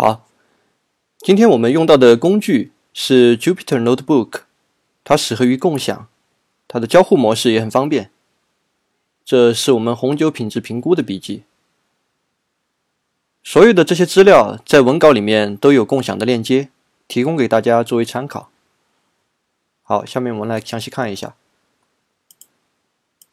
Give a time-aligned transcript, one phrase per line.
[0.00, 0.28] 好，
[1.18, 4.42] 今天我们用到的工具是 Jupyter Notebook，
[5.02, 6.06] 它适合于共享，
[6.68, 8.12] 它的交互模式也很方便。
[9.24, 11.42] 这是我们红酒品质评估的笔记，
[13.42, 16.68] 所有的这些资料在文稿里面都有共享的链接，
[17.08, 18.50] 提供给大家作为参考。
[19.82, 21.34] 好，下面我们来详细看一下。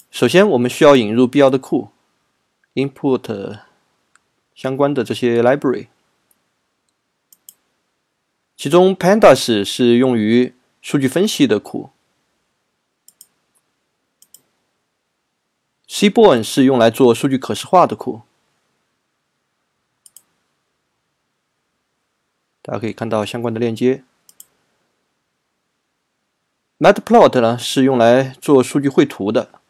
[0.09, 1.89] 首先，我们需要引入必要的库
[2.73, 3.59] ，input
[4.55, 5.89] 相关的这些 library，
[8.57, 11.89] 其中 pandas 是用于数据分析的库
[15.87, 18.21] ，seaborn 是用来做数据可视化的库。
[22.61, 24.03] 大家可以看到相关的链接。
[26.79, 29.64] matplot 呢是用来做数据绘图的。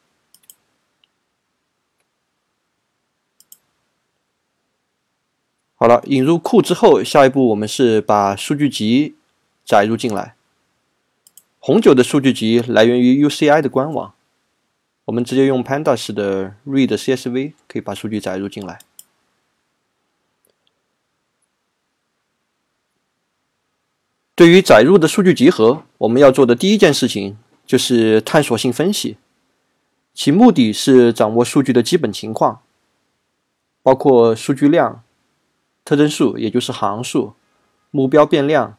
[5.86, 9.14] 好了，引入库之后，下一步我们是把数据集
[9.64, 10.34] 载入进来。
[11.60, 14.16] 红酒的数据集来源于 UCI 的官网，
[15.06, 18.80] 我们直接用 Pandas 的 Read CSV 可以把数据载入进来。
[24.34, 29.18] 对于载入的数据集合，我们要做的第一件事情就是探索性分析，
[30.16, 32.64] 其目的是掌握数据的基本情况，
[33.84, 35.04] 包括数据量。
[35.86, 37.36] 特征数，也就是行数、
[37.92, 38.76] 目标变量、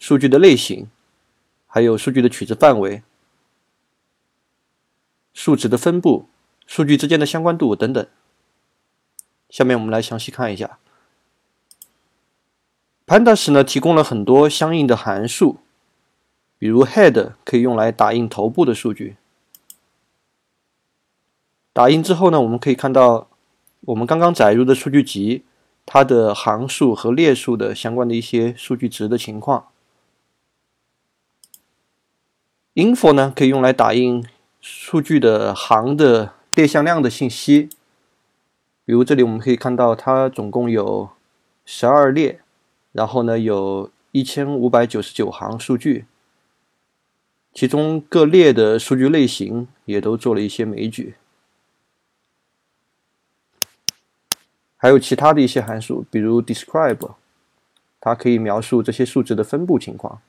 [0.00, 0.88] 数据的类型，
[1.68, 3.04] 还有数据的取值范围、
[5.32, 6.28] 数值的分布、
[6.66, 8.04] 数据之间的相关度等等。
[9.48, 10.80] 下面我们来详细看一下。
[13.06, 15.58] Pandas 呢提供了很多相应的函数，
[16.58, 19.16] 比如 head 可以用来打印头部的数据。
[21.72, 23.28] 打印之后呢，我们可以看到
[23.82, 25.44] 我们刚刚载入的数据集。
[25.84, 29.68] 它的行数和列数的相关的一些数据值的情况。
[32.74, 34.24] info 呢可以用来打印
[34.60, 37.68] 数据的行的列向量的信息，
[38.84, 41.10] 比如这里我们可以看到它总共有
[41.66, 42.40] 十二列，
[42.92, 46.06] 然后呢有一千五百九十九行数据，
[47.52, 51.16] 其中各列的数据类型也都做了一些枚举。
[54.82, 57.12] 还有其他的一些函数，比如 describe，
[58.00, 60.20] 它可以描述这些数值的分布情况、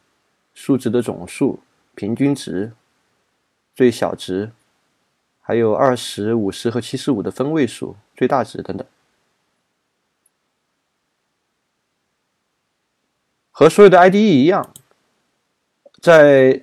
[0.54, 1.60] 数值的总数、
[1.96, 2.72] 平均值、
[3.74, 4.52] 最小值，
[5.42, 8.86] 还有二十五十和七十五的分位数、最大值等等。
[13.50, 14.72] 和所有的 IDE 一样，
[16.00, 16.62] 在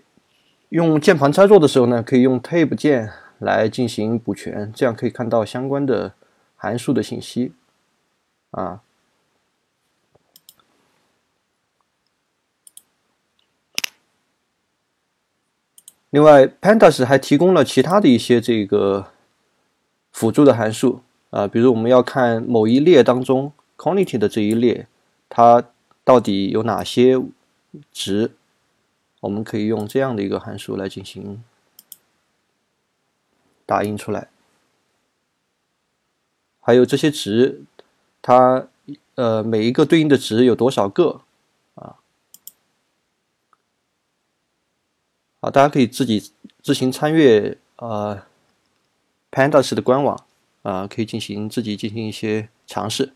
[0.68, 6.14] 用键盘操作的时候呢，可以用 Tab 键来进行补全，这样可以看到相关的
[6.54, 7.52] 函数的信息。
[8.50, 8.82] 啊，
[16.10, 19.12] 另外，Pandas 还提供了其他的一些这个
[20.10, 24.88] 辅助的函数啊，比如我们要看某一列当中 quantity 的这一列，
[25.28, 25.62] 它
[26.02, 27.22] 到底有哪些
[27.92, 28.32] 值，
[29.20, 31.44] 我们可以用这样的一个函数来进行
[33.64, 34.28] 打印出来，
[36.58, 37.62] 还有这些值。
[38.22, 38.66] 它
[39.14, 41.22] 呃每一个对应的值有多少个
[41.74, 41.96] 啊？
[45.40, 46.30] 好，大家可以自己
[46.62, 48.22] 自行参阅呃
[49.30, 50.24] Pandas 的官网
[50.62, 53.12] 啊，可以进行自己进行一些尝试。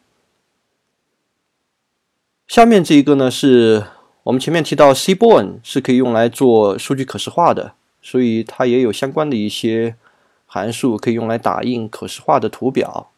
[2.47, 3.87] 下面这一个呢，是
[4.23, 9.97] 我们前面提到 Seaborn 是可以用来做数据可视化的，所以它也有相关的一些
[10.47, 13.11] 函数可以用来打印可视化的图表。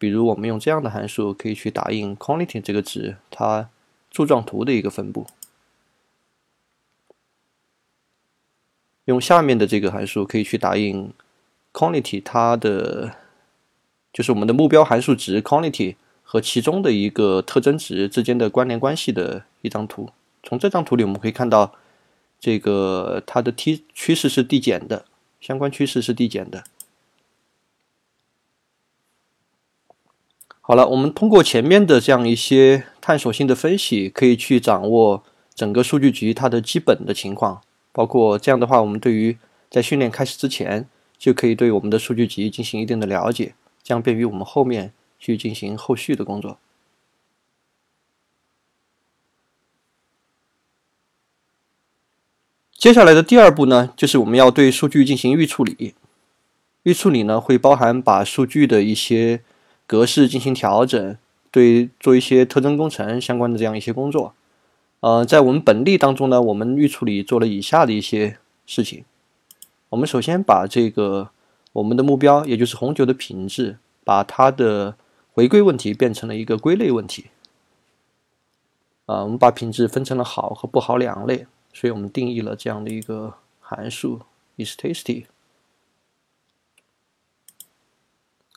[0.00, 3.68] 比如，我们用这样的函数可以去打印 quantity 这个值，它
[4.10, 5.26] 柱状图的一个分布。
[9.04, 11.12] 用下面的这个函数可以去打印
[11.74, 13.14] quantity 它的，
[14.10, 20.08] 就是我们的目标函数值 quantity 和其中的一个特征值之间的关联关系的一张图。
[20.42, 21.74] 从这张图里我们可以看到，
[22.38, 25.04] 这个它的 t 趋势是递减的，
[25.42, 26.64] 相关趋势是递减的。
[30.70, 37.60] 好了，我们通过前面的这样一些探索性的分析，可以去掌握整个数据集它的基本的情况。
[37.90, 39.36] 包括这样的话，我们对于
[39.68, 40.86] 在训练开始之前，
[41.18, 46.56] 就可以对我们的数据集进行一定的了解，这样便于我们后面去进行后续的工作。
[52.78, 55.94] 接下来的第二步呢，就是我们要对数据进行预处理。
[56.84, 59.42] 预处理呢，会包含把数据的一些
[59.90, 61.18] 格式进行调整，
[61.50, 64.36] 对做一些特征工程相关的这样一些工作。
[65.00, 69.04] 呃，在我们本例当中呢，我们预处理做了以下的一些事情。
[69.88, 71.30] 我们首先把这个
[71.72, 74.94] 我们的目标，也就是红酒的品质，把它的
[75.32, 77.24] 回归问题变成了一个归类问题。
[79.06, 84.20] 啊，我们把品质分成了好和不好两类，所以我们定义了这样的一个函数
[84.56, 85.24] is tasty。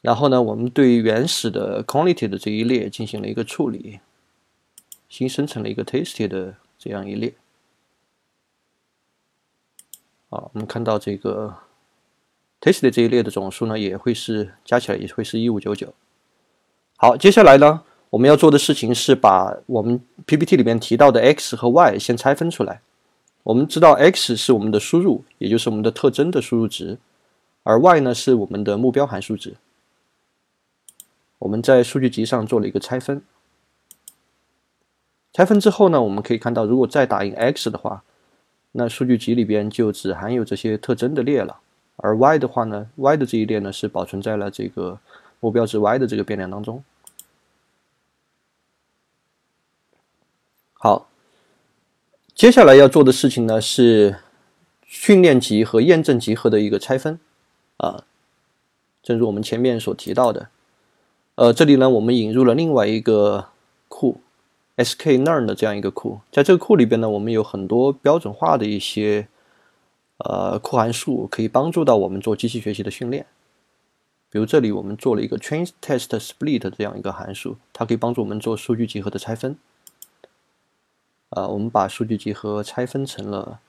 [0.03, 4.01] 然后呢，我们对原始的 quantity 的这一列进行了一个处理，
[5.07, 7.33] 新生成了一个 tasty 的这样一列。
[10.29, 11.55] 啊，我们看到这个
[12.59, 15.93] tasty 这一列的总数呢，也会是加起来也会是一五九九。
[16.97, 17.83] 好，接下来呢？
[18.09, 22.81] 我们要做的事情是把我们 PPT 里面提到的 x 和 y 先拆分出来。
[23.43, 26.97] 我们知道 x 是我们的输入，也就是我们的特征的输入值，
[27.63, 29.55] 而 y 呢是我们的目标函数值。
[31.43, 33.21] 我们在数据集上做了一个拆分。
[35.33, 38.01] 拆分之后呢，我们可以看到，如果再打印 x 的话，
[38.71, 41.59] 那数据集里边就只含有这些特征的列了。
[41.97, 44.97] 而 y 的话呢，y 的这一列呢是保存在了这个
[45.41, 46.81] 目标值 y 的这个变量当中。
[50.75, 51.09] 好，
[52.33, 54.17] 接下来要做的事情呢是
[54.85, 57.19] 训练集和验证集合的一个拆分
[57.77, 58.05] 啊。
[59.01, 60.49] 正如我们前面所提到的，
[61.35, 63.47] 呃，这里呢我们引入了另外一个
[63.87, 64.21] 库
[64.77, 69.27] sklearn 的这样一个库，在这个库里边呢，我们有很多标准化的一些
[70.17, 73.25] 呃库函数，可以帮助到我们做机器学习的训练。
[74.29, 79.57] 比如这里我们做了一个 train test split 这样一个函数，它可以帮助我们做数据集合的拆分。
[81.29, 83.59] 啊，我们把数据集合拆分成了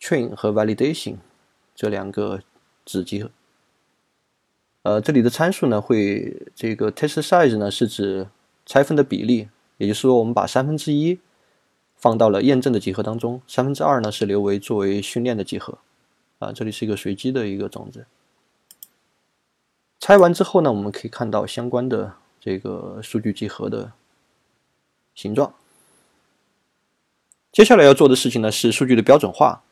[0.00, 1.16] train 和 validation
[1.74, 2.40] 这两个
[2.84, 3.30] 子集合。
[4.86, 8.28] 呃，这里的参数呢，会这个 test size 呢是指
[8.64, 9.48] 拆分的比例，
[9.78, 11.18] 也就是说，我们把三分之一
[11.96, 15.78] 放到了验证的集合当中，三分之二呢是留为作为训练的集合。
[16.38, 18.06] 啊，这里是一个随机的一个种子。
[19.98, 23.90] 拆完之后呢，我们可以看到相关的这个数据集合的
[25.16, 25.52] 形状。
[27.50, 29.64] 接下来要做的事情呢是数据的标准化。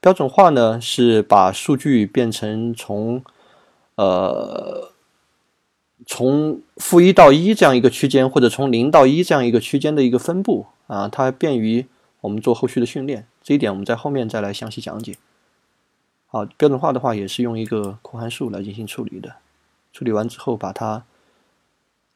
[0.00, 3.22] 标准化呢是把数据变成从
[3.96, 4.92] 呃
[6.06, 11.86] 从负一到一这样一个区间，或者从零到一这样一个区间的一个分布啊，它便于
[12.22, 13.26] 我们做后续的训练。
[13.42, 15.16] 这一点我们在后面再来详细讲解。
[16.26, 19.36] 好，标准化的话也是用一个库函数来进行处理的。
[19.92, 21.04] 处理完之后，把它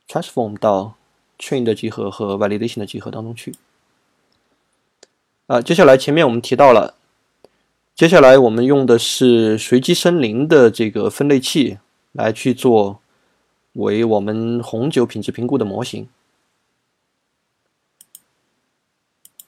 [0.09, 0.95] transform 到
[1.39, 3.55] train 的集合和 validation 的集合当中去。
[5.47, 6.95] 啊，接下来前面我们提到了，
[7.95, 11.79] 接下来我们用的是随机森林的这个分类器
[12.11, 13.01] 来去做
[13.75, 16.09] 为我们红酒品质评估的模型。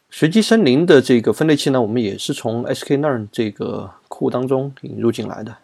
[0.09, 5.59] 随机森林的这个分类器呢，我们也是从 sklearn 这个库当中引入进来的，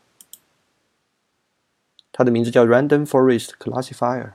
[2.11, 4.32] 它的名字叫 Random Forest Classifier。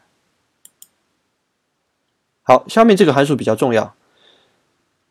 [2.44, 3.94] 好，下面这个函数比较重要。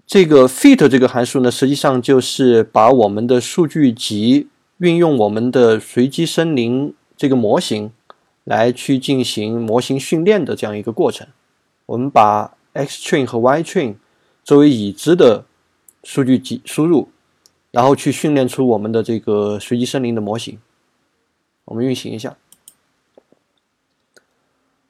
[0.06, 4.46] 这个 fit 这个函数呢，实际上就是把我们的数据集
[4.78, 7.90] 运用我们的随机森林这个模型
[8.44, 11.26] 来去进行模型训练的这样一个过程。
[11.86, 13.96] 我们把 x train 和 y train
[14.44, 15.44] 作为已知的
[16.04, 17.08] 数据集输入，
[17.72, 20.56] 然后去训练出我们的这个随机森林的模型。
[21.64, 22.36] 我们运行一下。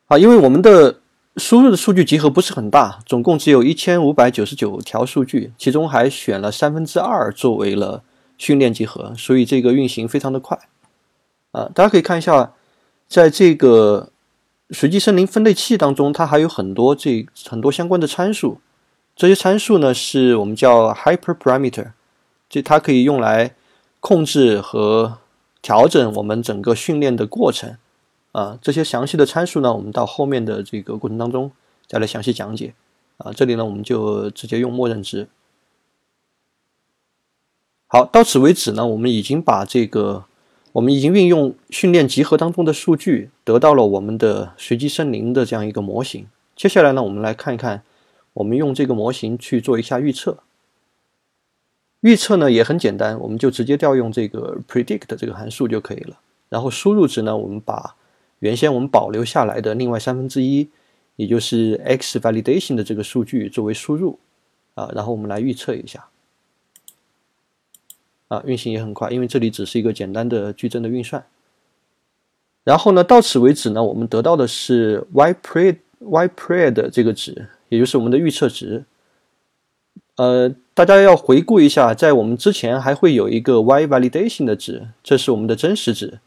[0.08, 1.00] 啊，因为我们的
[1.36, 8.02] 输入的数据集合不是很大，总共只有一千五百九十九条数据，其中还选了三分之二作为了
[8.38, 10.58] 训练集合，所以这个运行非常的快。
[11.52, 12.52] 啊，大家可以看一下，
[13.06, 14.08] 在这个
[14.70, 18.60] 随机森林分类器当中，它还有很多这很多相关的参数，
[19.14, 21.92] 这些参数呢是我们叫 hyperparameter，
[22.48, 23.54] 这它可以用来
[24.00, 25.18] 控制和
[25.60, 27.76] 调整我们整个训练的过程。
[28.36, 31.50] 啊，这些详细的参数呢，我们到后面的这个过程当中
[31.86, 32.74] 再来详细讲解。
[33.16, 35.26] 啊，这里呢，我们就直接用默认值。
[37.86, 40.26] 好，到此为止呢，我们已经把这个，
[40.72, 46.26] 我们已经运用训练集合当中的数据，得到了我们的随机森林的这样一个模型。
[46.54, 47.82] 接下来呢，我们来看一看，
[48.34, 50.36] 我们用这个模型去做一下预测。
[52.00, 56.18] 预测呢也很简单，我们就直接调用这个 predict 这个函数就可以了。
[56.50, 57.96] 然后输入值呢，我们把
[58.40, 60.68] 原先我们保留下来的另外三分之一，
[61.16, 64.18] 也就是 x validation 的这个数据作为输入，
[64.74, 66.06] 啊，然后我们来预测一下，
[68.28, 71.24] 啊，运行也很快，因为这里只是一个简单的矩阵的运算。
[72.64, 78.84] 然后呢，到此为止呢，我们得到的是 y pre y pred 这个值，也就是我们的预测值。
[80.16, 86.18] 呃，大家要回顾一下，在我们之前还会有一个 y validation 的值，这是我们的真实值。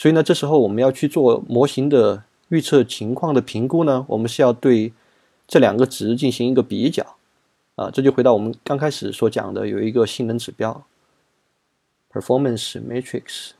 [0.00, 4.94] 所以呢，这时候我们要去做模型的预测情况的评估呢，我们是要对
[5.46, 7.16] 这两个值进行一个比较。
[7.74, 10.86] 啊，这就回到我们刚开始所讲的，有一个性能指标
[12.10, 13.50] performance matrix。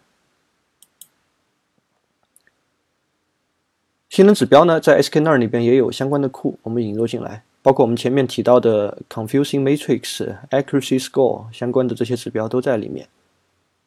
[4.09, 7.45] 性能指标呢，在 sklearn 里边也有相关的库，我们引入进来。
[7.61, 13.07] 包括我们前面提到的 confusing matrix、accuracy score 相关的这些指标都在里面。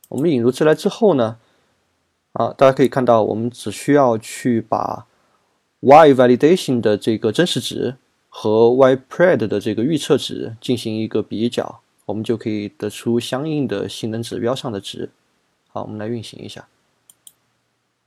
[0.09, 1.37] 我们引入进来之后呢，
[2.33, 5.05] 啊，大家可以看到，我们只需要去把
[5.81, 7.95] y validation 的这个真实值
[8.27, 15.11] 和 y pred 的这个预测值进行一个比较，我们就可以得出相应的性能指标上的值。
[15.69, 16.67] 好，我们来运行一下。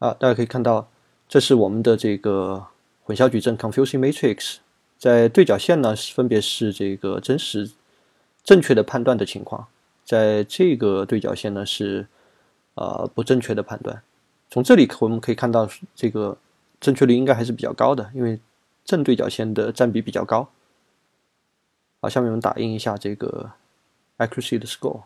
[0.00, 0.88] 啊，大家可以看到，
[1.28, 2.66] 这是我们的这个
[3.04, 4.56] 混淆矩阵 confusing matrix。
[4.98, 7.70] 在对角线呢，分别是这个真实、
[8.42, 9.68] 正确的判断的情况；
[10.04, 12.08] 在这个对角线呢，是
[12.74, 14.02] 呃不正确的判断。
[14.50, 16.36] 从这里我们可以看到，这个
[16.80, 18.38] 正确率应该还是比较高的，因为
[18.84, 20.48] 正对角线的占比比较高。
[22.00, 23.50] 好，下面我们打印一下这个
[24.18, 25.02] accuracy 的 score，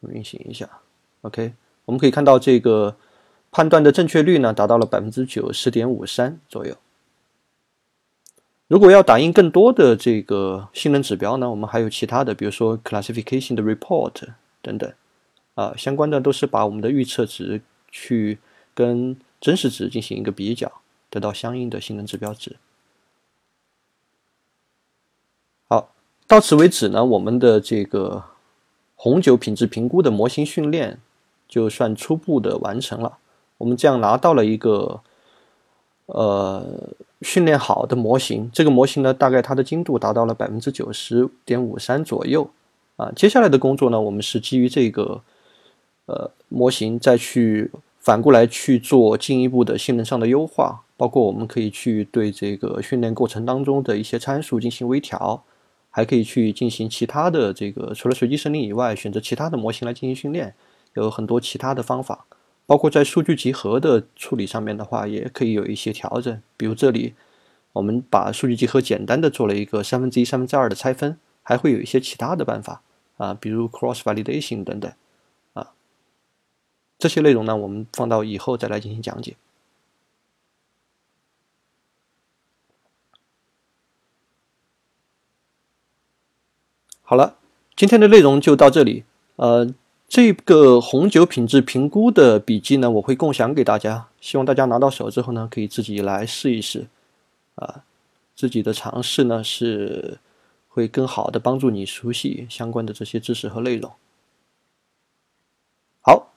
[0.00, 0.68] 我们运行一下。
[1.22, 2.96] OK，我们可以看到这个
[3.50, 6.76] 判断的正确率呢，达到了百分之九十点五三左右。
[8.66, 14.14] 如果要打印更多的这个性能指标呢，我们还有其他的，比如说 classification 的 report
[14.62, 14.92] 等等，
[15.54, 17.60] 啊，相关的都是把我们的预测值
[17.94, 18.40] 去
[18.74, 22.56] 跟真实值进行一个比较，得到相应的性能指标值。
[25.68, 25.94] 好，
[26.26, 28.24] 到此为止呢，我们的这个
[28.96, 30.98] 红酒品质评估的模型训练
[31.46, 33.18] 就算初步的完成了。
[33.58, 35.00] 我们这样拿到了一个，
[36.06, 36.90] 呃。
[37.22, 42.50] 训练好的模型，这个模型呢，大概它的精度达到了百分之九十点五三左右
[42.96, 43.10] 啊。
[43.16, 45.22] 接下来的工作呢，我们是基于这个
[46.04, 47.70] 呃模型再去
[48.04, 55.42] 反过来去做进一步的性能上的优化，包括我们可以去对这个训练过程当中的一些参数进行微调，
[55.88, 60.54] 还可以去进行其他的这个除了随机设定以外，选择其他的模型来进行训练，
[60.92, 62.26] 有很多其他的方法。
[62.66, 66.42] 包括在数据集合的处理上面的话，也可以有一些调整。
[66.58, 67.14] 比如这里，
[67.72, 72.82] 我们把数据集合简单的做了一个三分之一、三分之二的拆分，还会有一些其他的办法
[73.16, 74.92] 啊，比如 cross validation 等等。
[76.98, 79.36] 这些内容呢，我们放到以后再来进行讲解。
[87.02, 87.36] 好了，
[87.76, 89.04] 今天的内容就到这里，
[89.36, 89.74] 呃。
[90.06, 96.86] 这个红酒品质评估的笔记呢，我会共享给大家，希望大家拿到手之后呢，可以自己来试一试，
[97.56, 97.82] 啊，
[98.36, 100.20] 自己的尝试呢是
[100.68, 103.90] 会更好的帮助你熟悉相关的这些知识和内容。
[106.00, 106.32] 好